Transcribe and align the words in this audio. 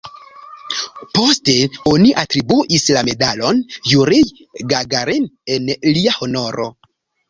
Poste 1.17 1.55
oni 1.91 2.15
atribuis 2.23 2.87
la 2.97 3.05
Medalon 3.11 3.63
Jurij 3.93 4.25
Gagarin 4.75 5.33
en 5.61 5.75
lia 5.97 6.21
honoro. 6.23 6.73